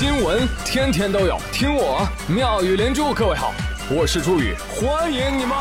[0.00, 3.12] 新闻天天都有，听我妙语连珠。
[3.12, 3.52] 各位好，
[3.90, 5.54] 我是朱宇，欢迎你们！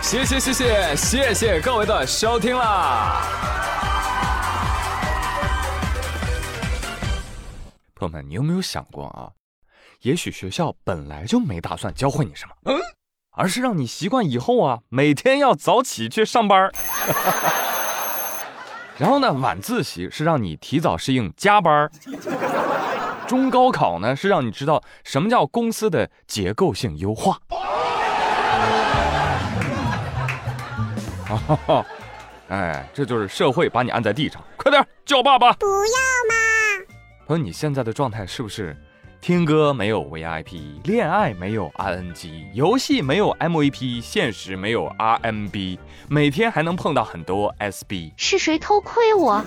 [0.00, 3.20] 谢谢谢谢谢谢各位的收听啦！
[7.94, 9.28] 朋友们，你有没有想过啊？
[10.00, 12.80] 也许学校本来就没打算教会你什么，嗯，
[13.32, 16.72] 而是让你习惯以后啊，每天要早起去上班
[18.96, 21.90] 然后呢，晚自习是让你提早适应加班
[23.26, 27.38] 中高考呢是让你知道什么叫公司的结构性优化。
[32.48, 35.52] 哎，这就是社会把你按在地上，快点叫爸爸！
[35.54, 35.72] 不要
[36.28, 36.34] 嘛！
[37.26, 38.76] 朋友，你现在的状态是不是？
[39.26, 45.78] 听歌没有 VIP，恋爱没有 RNG，游戏没有 MVP，现实没有 RMB，
[46.10, 48.12] 每天还能碰到很多 SB。
[48.18, 49.42] 是谁偷窥我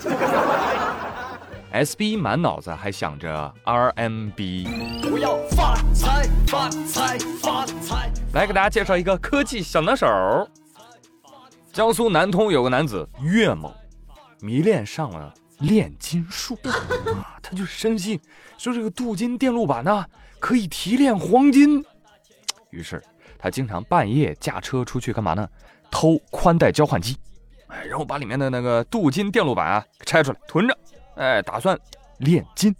[1.72, 4.66] ？SB 满脑子还想着 RMB。
[5.12, 8.10] 我要发财发财发财！
[8.34, 10.08] 来给大家介绍一个科技小能手。
[11.72, 13.72] 江苏南通有个男子岳某，
[14.40, 15.32] 迷恋上了。
[15.58, 18.20] 炼金术啊，他就深信
[18.56, 20.04] 说这个镀金电路板呢
[20.38, 21.84] 可以提炼黄金，
[22.70, 23.02] 于是
[23.38, 25.48] 他经常半夜驾车出去干嘛呢？
[25.90, 27.16] 偷宽带交换机，
[27.68, 30.78] 哎，然后把里面的那个镀金电路板啊拆出来囤着，
[31.16, 31.78] 哎，打算
[32.18, 32.74] 炼金。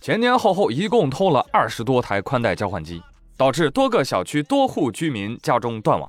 [0.00, 3.02] 前前后后一共偷了二十多台宽带交换机，
[3.36, 6.08] 导致多个小区多户居民家中断网。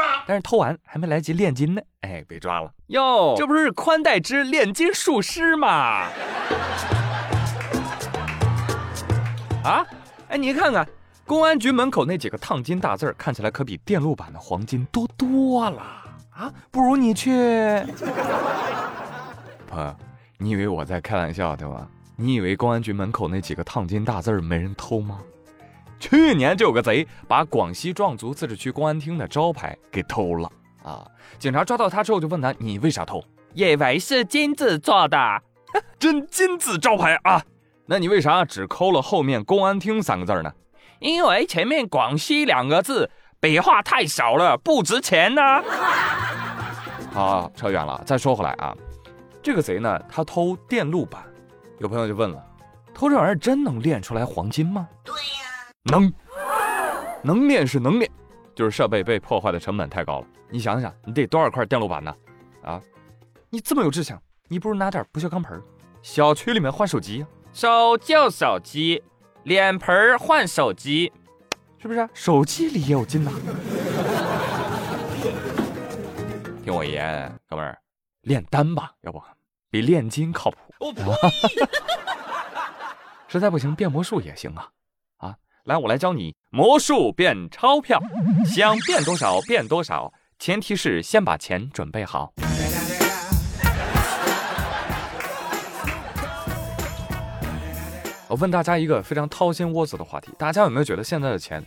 [0.00, 0.24] 啊！
[0.26, 1.82] 但是偷完还没来及炼金呢。
[2.00, 3.34] 哎，被抓了哟！
[3.36, 6.08] 这不是宽带之炼金术师吗？
[9.64, 9.86] 啊！
[10.28, 10.86] 哎，你看看
[11.26, 15.82] 公安局门口那几个烫金大字看起来可比电路板的黄金多多了
[16.34, 16.52] 啊！
[16.70, 17.30] 不如你去。
[19.68, 19.96] 朋友，
[20.38, 21.88] 你以为我在开玩笑对吧？
[22.16, 25.18] 你以为公安局门口那几个烫金大字没人偷吗？
[26.04, 30.50] 去年就有个贼把广西壮族自治区公安厅的招牌给偷了。
[30.82, 31.02] 啊！
[31.38, 33.24] 警察抓到他之后就问他：“你为啥偷？
[33.54, 35.16] 以为是金子做的，
[35.98, 37.42] 真金子招牌啊！
[37.86, 40.52] 那你为啥只抠了后面公安厅三个字呢？
[40.98, 43.10] 因为前面广西两个字
[43.40, 45.42] 笔画太少了，不值钱呢。
[47.14, 48.76] 好，扯远了，再说回来啊，
[49.42, 51.22] 这个贼呢，他偷电路板，
[51.78, 52.44] 有朋友就问了：
[52.92, 54.86] 偷这玩意儿真能炼出来黄金吗？
[55.02, 55.33] 对呀，
[55.84, 56.12] 能，
[57.22, 58.10] 能炼是能炼。
[58.54, 62.14] 就是设备被破坏的成本太高了，你想想，你得多少块电路板呢？
[62.62, 62.80] 啊，
[63.50, 65.60] 你这么有志向，你不如拿点不锈钢盆，
[66.02, 69.02] 小区里面换手机，手旧手机，
[69.42, 71.12] 脸盆换手机，
[71.78, 72.08] 是不是？
[72.14, 73.32] 手机里也有金呐。
[76.62, 77.76] 听我言，哥们儿，
[78.22, 79.20] 炼丹吧，要不
[79.68, 80.58] 比炼金靠谱。
[83.26, 84.70] 实在不行，变魔术也行啊。
[85.64, 87.98] 来，我来教你魔术变钞票，
[88.44, 92.34] 想变多少变多少，前提是先把钱准备好。
[98.28, 101.64] 我问大家一个非常掏心窝子的话题，大家有没有觉得现在的钱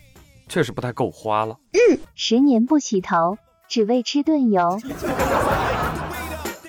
[0.47, 1.57] 确实不太够花了？
[1.71, 4.79] 嗯，十年不洗头，只为吃顿油。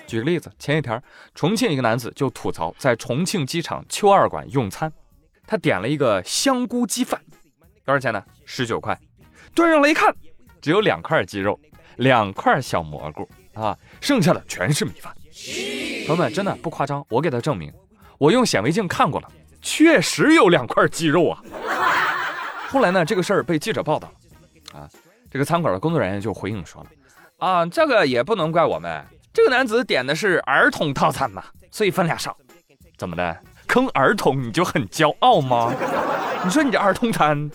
[0.07, 0.99] 举个例子，前几天
[1.35, 4.91] 重庆一个男子就吐槽在重庆机场秋二馆用餐。
[5.49, 7.19] 他点了一个香菇鸡饭，
[7.83, 8.23] 多少钱呢？
[8.45, 8.95] 十九块。
[9.55, 10.15] 端上来一看，
[10.61, 11.59] 只有两块鸡肉，
[11.95, 15.11] 两块小蘑菇啊，剩下的全是米饭。
[16.05, 17.73] 朋友们，真的不夸张，我给他证明，
[18.19, 21.41] 我用显微镜看过了，确实有两块鸡肉啊。
[22.67, 24.13] 后来呢，这个事儿被记者报道，
[24.71, 24.87] 啊，
[25.31, 26.89] 这个餐馆的工作人员就回应说了，
[27.39, 32.37] 啊，这个也不能怪我们，这个男子点的是儿童套餐嘛，所以分量少。
[32.99, 33.35] 怎么的？
[33.69, 35.71] 坑儿童你就很骄傲吗？
[36.43, 37.51] 你说你这儿童餐，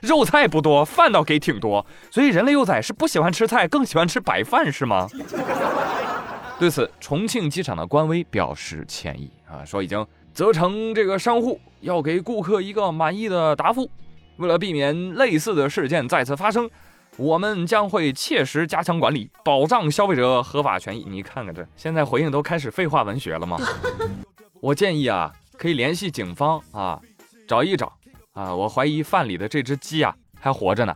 [0.00, 5.06] 肉菜不多，饭倒给挺多，所以人类幼崽是不喜欢吃菜，更喜欢吃白饭是吗？
[6.58, 13.90] 对此，重庆机场的官微表示歉意啊，说已经责成这个商户要给顾客一个满意的答复。
[14.38, 16.70] 为了避免类似的事件再次发生，
[17.18, 21.04] 我们将会切实加强管理，保障消费者合法权益。
[21.06, 23.58] 你看看这，现在回应都开始废话文学了吗？
[24.62, 25.30] 我建议啊。
[25.58, 27.00] 可以联系警方啊，
[27.48, 27.92] 找一找
[28.32, 28.54] 啊！
[28.54, 30.94] 我怀疑饭里的这只鸡啊还活着呢。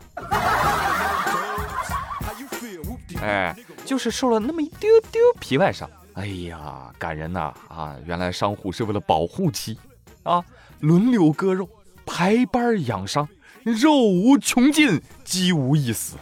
[3.21, 3.55] 哎，
[3.85, 5.91] 就是受了那么一丢丢皮外伤。
[6.15, 7.97] 哎呀，感人呐啊！
[8.07, 9.77] 原来商户是为了保护鸡
[10.23, 10.45] 啊，
[10.81, 11.69] 轮流割肉，
[12.07, 13.29] 排班养伤，
[13.65, 16.17] 肉无穷尽，鸡无一死。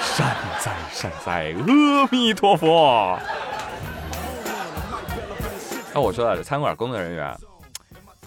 [0.00, 0.34] 善
[0.64, 3.18] 哉善哉，阿弥陀佛。
[5.92, 7.36] 那我说啊，这餐馆工作人员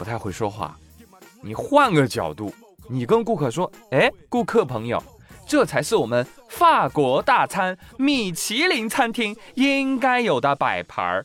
[0.01, 0.75] 不太会说话，
[1.43, 2.51] 你换个角度，
[2.89, 4.99] 你跟顾客说，哎，顾客朋友，
[5.45, 11.23] 这才是我们法国大餐、米其林餐厅应该有的摆盘儿。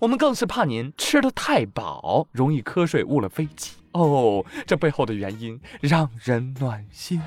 [0.00, 3.74] 我们更是怕您吃的太饱，容易瞌睡误了飞机。
[3.92, 7.22] 哦，这背后的原因让人暖心。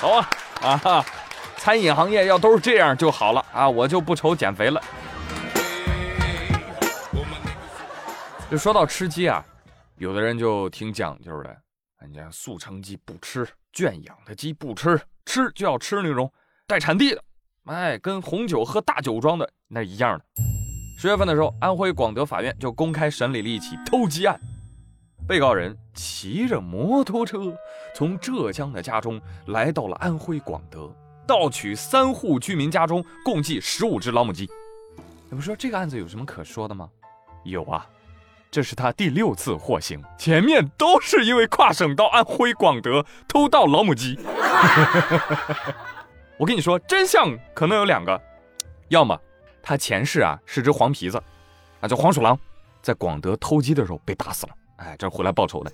[0.00, 0.30] 好啊
[0.62, 1.04] 啊！
[1.58, 4.82] 餐饮行业要都是这样就好了啊，我就不愁减肥了。
[8.50, 9.44] 就说到吃鸡啊，
[9.98, 11.56] 有的人就挺讲究的，
[12.00, 16.32] 人家速成鸡不吃，圈养的鸡不吃，吃就要吃那种
[16.68, 17.24] 带产地的，
[17.64, 20.24] 哎，跟红酒喝大酒庄的那一样的。
[20.96, 24.40] 十月份的时候，安徽广德法院就公开审理了一起偷鸡案，
[25.26, 27.52] 被告人骑着摩托车
[27.92, 30.94] 从浙江的家中来到了安徽广德，
[31.26, 34.48] 盗取三户居民家中共计十五只老母鸡。
[35.28, 36.88] 你不说这个案子有什么可说的吗？
[37.42, 37.84] 有啊。
[38.50, 44.18] 这是他第六次获刑，前面都是因为跨省到安徽广德偷盗老母鸡。
[46.38, 48.20] 我跟你说，真相可能有两个，
[48.88, 49.20] 要么
[49.62, 51.22] 他前世啊是只黄皮子，
[51.80, 52.38] 啊叫黄鼠狼，
[52.80, 55.70] 在广德偷鸡的时候被打死了，哎，这回来报仇的。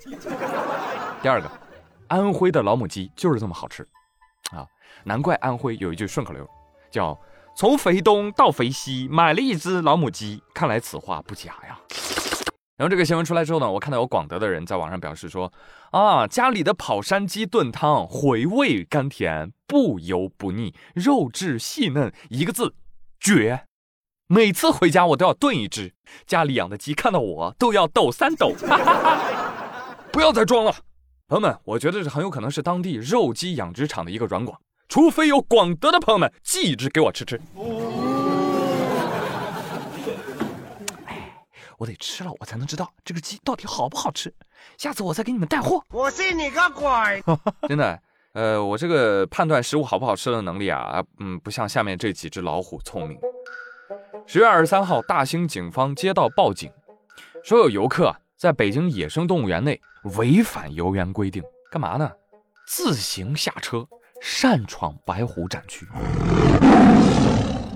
[1.22, 1.50] 第二个，
[2.08, 3.86] 安徽的老母鸡就是这么好吃，
[4.50, 4.66] 啊，
[5.04, 6.44] 难怪安徽有一句顺口溜，
[6.90, 7.16] 叫
[7.56, 11.78] 从肥东到肥西买了一只老母鸡，看来此话不假呀。
[12.76, 15.52] 然后这个新闻出来之后呢，我看到有广德的人在网上表示说，
[15.92, 22.74] 啊，家里的跑山鸡炖汤回味甘甜，不油不腻，肉质细嫩，一个字，
[23.20, 23.64] 绝！
[24.26, 25.92] 每次回家我都要炖一只，
[26.26, 28.52] 家里养的鸡看到我都要抖三抖。
[30.10, 30.72] 不要再装了，
[31.28, 37.40] 朋友们，我觉得这很有可能是当地肉鸡养殖场的一个软广，除非有广德的朋友们寄一只给我吃吃。
[41.78, 44.32] 我得吃了，我才能知道这个鸡到底好不好吃。
[44.76, 45.82] 下次我再给你们带货。
[45.90, 47.22] 我信你个鬼！
[47.68, 48.00] 真的，
[48.32, 53.18] 呃，我这个判断食物好不好吃的能力啊，嗯，不像下面这几只老虎聪明。
[54.26, 56.72] 十月二十三号，大兴警方接到报警，
[57.42, 59.80] 说有游客在北京野生动物园内
[60.16, 62.10] 违反游园规定，干嘛呢？
[62.66, 63.86] 自行下车
[64.22, 65.86] 擅闯白虎展区。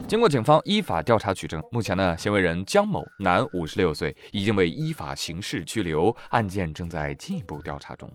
[0.08, 8.10] 经过警方依法调查取证，目前呢，嫌疑人姜某，男，五十六岁，已经被依法刑事拘留，案件正在进一步调查中。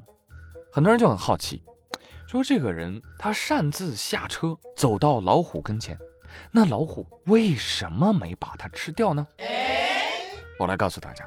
[0.72, 1.62] 很多人就很好奇，
[2.28, 5.96] 说这个人他擅自下车走到老虎跟前，
[6.52, 9.28] 那老虎为什么没把他吃掉呢？
[10.58, 11.24] 我来告诉大家，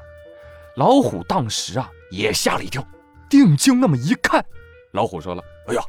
[0.75, 2.85] 老虎当时啊也吓了一跳，
[3.29, 4.45] 定睛那么一看，
[4.91, 5.81] 老虎说了：“哎呀，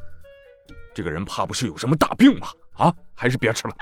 [0.95, 2.53] 这个人怕不是有什么大病吧？
[2.75, 3.75] 啊，还是别吃了。”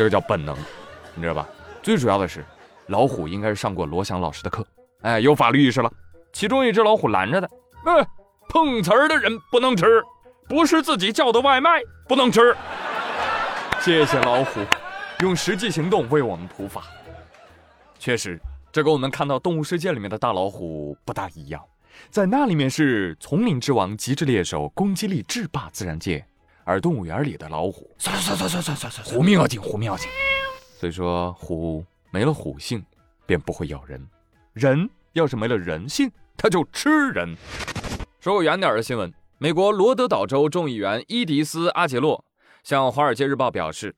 [0.00, 0.56] 这个叫本能，
[1.14, 1.46] 你知道吧？
[1.82, 2.42] 最主要的是，
[2.86, 4.66] 老虎应该是上过罗翔老师的课，
[5.02, 5.92] 哎，有法律意识了。
[6.32, 7.46] 其中一只老虎拦着的，
[7.84, 8.06] 嗯，
[8.48, 10.02] 碰瓷儿的人不能吃，
[10.48, 12.56] 不是自己叫的外卖不能吃。
[13.82, 14.60] 谢谢老虎，
[15.18, 16.84] 用实际行动为我们普法。
[17.98, 18.40] 确实，
[18.72, 21.62] 这跟我们看到动物世界里面的大老虎不大一样，
[22.08, 26.24] 在那里面是丛林之王、极致猎手、攻击力制霸自然界。
[26.70, 30.08] 而动物园里的老虎，算了算了算了算了算，虎命要紧，虎命要紧。
[30.78, 32.80] 所以说，虎没了虎性，
[33.26, 33.98] 便不会咬人；
[34.52, 37.36] 人要是没了人性，他就吃人。
[38.20, 42.24] 说个远点的新闻，美国罗德岛州众议员伊迪丝·阿杰洛
[42.62, 43.96] 向《华尔街日报》表示：“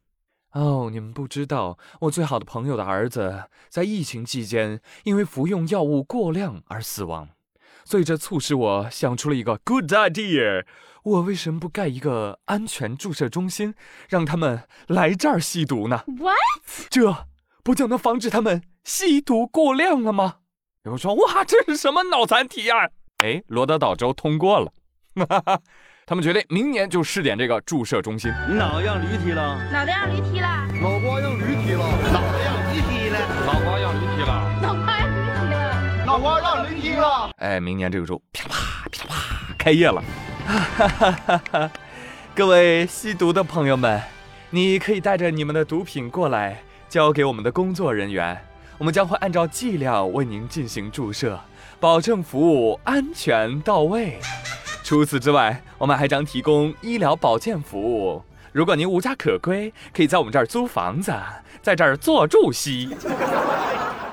[0.53, 7.29] 哦，你们不知道，我最好的朋友的儿子在疫情期间因为服用药物过量而死亡，
[7.85, 10.65] 所以这促使我想出了一个 good idea。”
[11.03, 13.75] 我为什么不盖一个安全注射中心，
[14.09, 16.89] 让他们来这儿吸毒呢？What？
[16.91, 17.27] 这
[17.65, 20.37] 不就能防止他们吸毒过量了吗？
[20.85, 22.91] 有人说：“哇，这是什么脑残提案？”
[23.25, 24.73] 哎，罗德岛州通过了，
[25.27, 25.61] 哈哈，
[26.07, 28.33] 他们决定明年就试点这个注射中心。
[28.49, 29.59] 脑样驴踢了？
[29.73, 30.67] 脑袋样驴踢了？
[30.81, 31.85] 脑瓜样驴踢了？
[32.13, 33.19] 脑袋样驴踢了？
[33.45, 34.61] 脑瓜样驴踢了？
[34.63, 36.05] 脑瓜样驴踢了？
[36.07, 37.31] 脑瓜让驴踢了？
[37.39, 40.03] 哎，明年这个州噼里啪噼里啪开业了。
[40.47, 41.43] 哈哈哈！
[41.51, 41.71] 哈
[42.35, 44.01] 各位吸毒的朋友们，
[44.51, 48.37] 你可以带着你们的毒品过来，交给我们的工作人员，
[48.79, 51.39] 我们将会按照剂量为您进行注射，
[51.79, 54.19] 保证服务安全到位。
[54.83, 58.23] 除此之外，我们还将提供医疗保健服务。
[58.51, 61.15] 如果您无家可归，可以在我们这儿租房子，
[61.63, 62.95] 在这儿做住吸。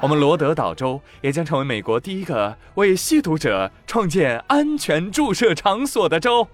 [0.01, 6.48] 我们罗德岛州也将成为美国第一个为吸毒者创建安全注射场所的州。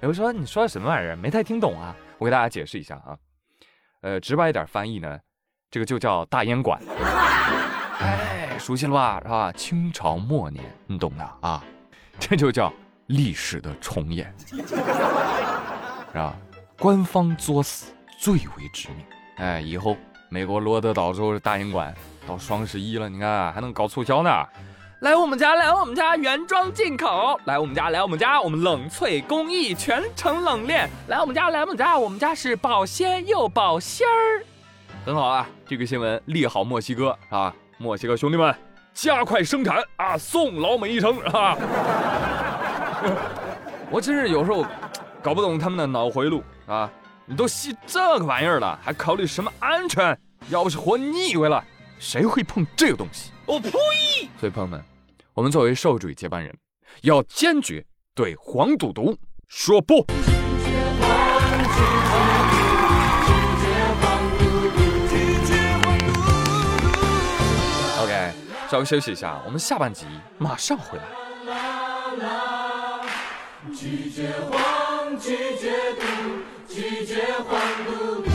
[0.00, 1.16] 有人说：“你说的什么玩意儿？
[1.16, 3.16] 没太听懂啊！”我给大家解释一下啊。
[4.00, 5.18] 呃，直白一点翻译呢，
[5.70, 6.80] 这个就叫大烟馆。
[8.00, 9.20] 哎，熟悉了吧？
[9.22, 9.52] 是吧？
[9.52, 11.62] 清朝末年，你懂的啊，
[12.18, 12.72] 这就叫
[13.08, 14.56] 历史的重演，是
[16.14, 16.34] 吧？
[16.78, 19.04] 官方作死最为致命。
[19.36, 19.96] 哎，以后
[20.32, 21.94] 美国罗德岛州的大英馆
[22.26, 24.30] 到双十一了，你看还能搞促销呢。
[25.00, 27.38] 来我们家，来我们家，原装进口。
[27.44, 30.88] 来我们家，来我们家，我们冷萃工艺，全程冷链。
[31.08, 34.42] 来我们家，来我们家，我们家是保鲜又保鲜儿。
[35.04, 38.54] 很好啊，这个新闻利好墨西哥啊，墨西哥兄弟们，
[38.94, 41.58] 加快生产啊，送老美一程啊！
[43.90, 44.64] 我真是有时候
[45.20, 46.90] 搞不懂他们的脑回路啊！
[47.32, 50.20] 你都吸这个玩意儿了，还考虑什么安全？
[50.50, 51.64] 要不是活腻歪了，
[51.98, 53.30] 谁会碰这个东西？
[53.46, 53.70] 我呸！
[54.38, 54.84] 所以朋友们。
[55.32, 56.54] 我们作为社会主义接班人，
[57.00, 57.82] 要坚决
[58.14, 59.16] 对黄赌毒
[59.48, 60.00] 说不。
[68.02, 68.32] OK，
[68.70, 70.04] 稍微休息一下，我们下半集
[70.36, 71.04] 马上回来。
[73.74, 76.21] 拒绝黄，拒绝毒，
[76.74, 78.31] 拒绝，换不。